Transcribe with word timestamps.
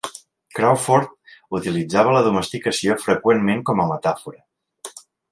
Crawfurd 0.59 1.09
utilitzava 1.59 2.15
la 2.15 2.23
domesticació 2.27 2.95
freqüentment 3.03 3.61
com 3.71 3.83
a 3.83 3.85
metàfora. 3.91 4.97